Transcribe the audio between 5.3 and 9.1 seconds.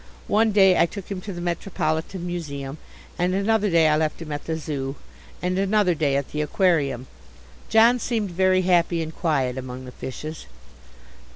and another day at the aquarium. John seemed very happy